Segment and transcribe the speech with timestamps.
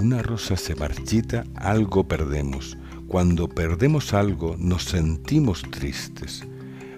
[0.00, 2.76] una rosa se marchita, algo perdemos.
[3.06, 6.42] Cuando perdemos algo, nos sentimos tristes.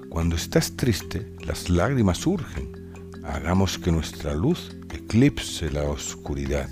[0.09, 2.95] Cuando estás triste, las lágrimas surgen.
[3.25, 6.69] Hagamos que nuestra luz eclipse la oscuridad.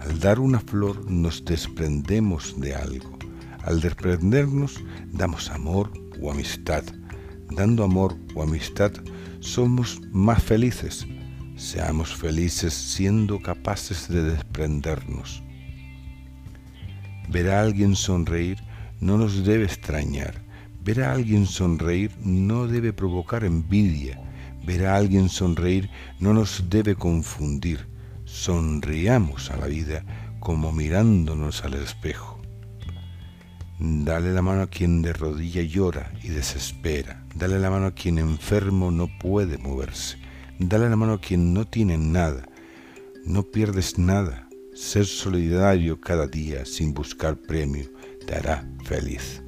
[0.00, 3.18] Al dar una flor nos desprendemos de algo.
[3.64, 4.80] Al desprendernos
[5.12, 6.84] damos amor o amistad.
[7.50, 8.92] Dando amor o amistad
[9.40, 11.06] somos más felices.
[11.60, 15.42] Seamos felices siendo capaces de desprendernos.
[17.28, 18.58] Ver a alguien sonreír
[19.00, 20.50] no nos debe extrañar
[20.82, 24.18] Ver a alguien sonreír no debe provocar envidia.
[24.64, 27.86] Ver a alguien sonreír no nos debe confundir.
[28.24, 30.04] Sonriamos a la vida
[30.40, 32.40] como mirándonos al espejo.
[33.78, 37.24] Dale la mano a quien de rodilla llora y desespera.
[37.34, 40.16] Dale la mano a quien enfermo no puede moverse.
[40.62, 42.46] Dale la mano a quien no tiene nada.
[43.24, 44.46] No pierdes nada.
[44.74, 47.88] Ser solidario cada día sin buscar premio
[48.26, 49.42] te hará feliz.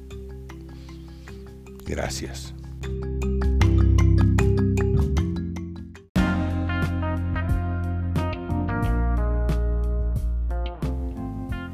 [1.85, 2.55] Gracias.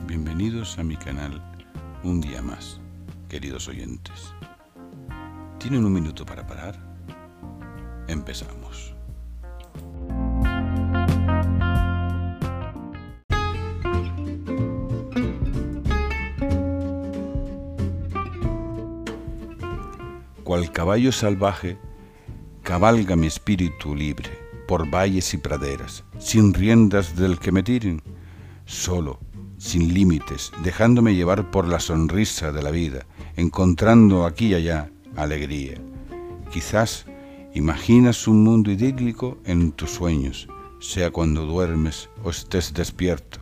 [0.06, 1.42] Bienvenidos a mi canal
[2.04, 2.82] un día más,
[3.30, 4.34] queridos oyentes.
[5.60, 6.78] ¿Tienen un minuto para parar?
[8.10, 8.99] Empezamos.
[20.50, 21.78] Cual caballo salvaje,
[22.64, 24.32] cabalga mi espíritu libre
[24.68, 28.02] por valles y praderas, sin riendas del que me tiren,
[28.66, 29.20] solo,
[29.60, 33.06] sin límites, dejándome llevar por la sonrisa de la vida,
[33.36, 35.76] encontrando aquí y allá alegría.
[36.52, 37.06] Quizás
[37.54, 40.48] imaginas un mundo idílico en tus sueños,
[40.80, 43.40] sea cuando duermes o estés despierto.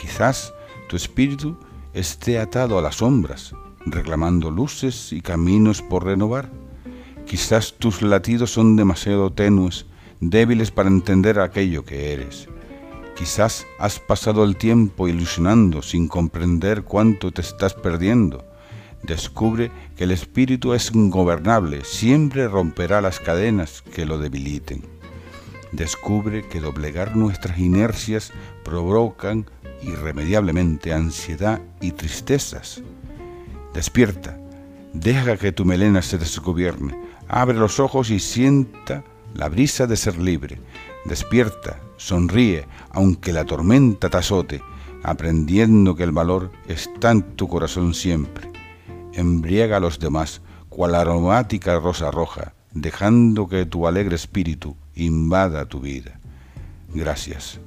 [0.00, 0.52] Quizás
[0.88, 1.56] tu espíritu
[1.94, 3.54] esté atado a las sombras,
[3.86, 6.50] reclamando luces y caminos por renovar.
[7.26, 9.86] Quizás tus latidos son demasiado tenues,
[10.20, 12.48] débiles para entender aquello que eres.
[13.16, 18.44] Quizás has pasado el tiempo ilusionando sin comprender cuánto te estás perdiendo.
[19.02, 24.82] Descubre que el espíritu es ingobernable, siempre romperá las cadenas que lo debiliten.
[25.72, 28.32] Descubre que doblegar nuestras inercias
[28.64, 29.46] provocan
[29.82, 32.82] irremediablemente ansiedad y tristezas.
[33.74, 34.36] Despierta,
[34.92, 36.98] deja que tu melena se desgobierne,
[37.28, 39.04] abre los ojos y sienta
[39.34, 40.60] la brisa de ser libre.
[41.04, 44.62] Despierta, sonríe, aunque la tormenta te azote,
[45.02, 48.50] aprendiendo que el valor está en tu corazón siempre.
[49.12, 55.80] Embriaga a los demás, cual aromática rosa roja, dejando que tu alegre espíritu invada tu
[55.80, 56.18] vida.
[56.92, 57.60] Gracias.